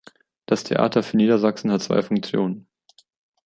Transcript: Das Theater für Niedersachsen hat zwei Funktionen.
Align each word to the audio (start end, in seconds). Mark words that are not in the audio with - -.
Das 0.47 0.63
Theater 0.63 1.03
für 1.03 1.15
Niedersachsen 1.15 1.71
hat 1.71 1.83
zwei 1.83 2.01
Funktionen. 2.01 2.67